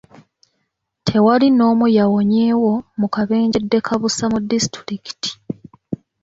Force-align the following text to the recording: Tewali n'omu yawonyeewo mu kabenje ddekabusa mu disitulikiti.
Tewali 1.05 1.47
n'omu 1.51 1.85
yawonyeewo 1.97 2.73
mu 2.99 3.07
kabenje 3.15 3.59
ddekabusa 3.63 4.25
mu 4.33 4.39
disitulikiti. 4.49 5.31